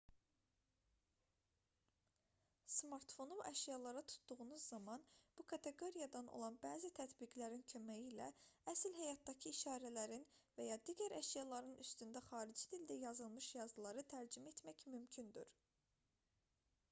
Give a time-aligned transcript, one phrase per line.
[2.75, 5.03] smartfonu əşyalara tutduğunuz zaman
[5.41, 8.29] bu kateqoriyadan olan bəzi tətbiqlərin köməyi ilə
[8.73, 10.25] əsl həyatdakı işarələrin
[10.61, 15.55] və ya digər əşyaların üstündə xarici dildə yazılmış yazıları tərcümə etmək mümkündür